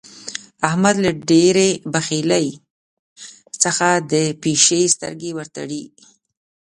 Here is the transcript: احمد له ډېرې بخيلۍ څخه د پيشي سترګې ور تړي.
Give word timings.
احمد 0.69 0.95
له 1.05 1.11
ډېرې 1.29 1.69
بخيلۍ 1.93 2.47
څخه 3.63 3.89
د 4.11 4.13
پيشي 4.43 4.81
سترګې 4.95 5.31
ور 5.37 5.47
تړي. 5.57 5.83